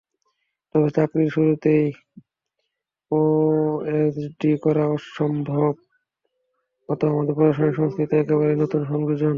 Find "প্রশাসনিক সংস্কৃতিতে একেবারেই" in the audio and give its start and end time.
7.37-8.57